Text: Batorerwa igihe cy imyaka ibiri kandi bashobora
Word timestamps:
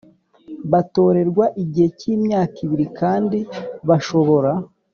Batorerwa 0.71 1.45
igihe 1.63 1.87
cy 1.99 2.05
imyaka 2.15 2.55
ibiri 2.65 2.85
kandi 2.99 3.39
bashobora 3.87 4.51